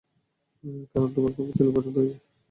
কারণ 0.91 1.09
তোমাকে 1.15 1.37
আমার 1.39 1.55
ছেলের 1.57 1.73
পছন্দ 1.75 1.95
হয়েছে। 1.97 2.17